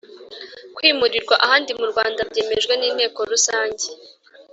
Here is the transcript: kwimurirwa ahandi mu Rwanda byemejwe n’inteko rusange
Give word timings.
kwimurirwa 0.75 1.35
ahandi 1.45 1.71
mu 1.79 1.85
Rwanda 1.91 2.19
byemejwe 2.29 2.73
n’inteko 2.77 3.19
rusange 3.31 3.85